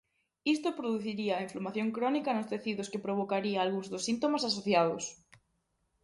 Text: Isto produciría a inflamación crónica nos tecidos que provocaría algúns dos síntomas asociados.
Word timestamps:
Isto 0.55 0.77
produciría 0.79 1.33
a 1.35 1.43
inflamación 1.47 1.87
crónica 1.97 2.31
nos 2.35 2.49
tecidos 2.53 2.89
que 2.91 3.03
provocaría 3.05 3.57
algúns 3.59 3.87
dos 3.93 4.05
síntomas 4.09 4.43
asociados. 4.49 5.03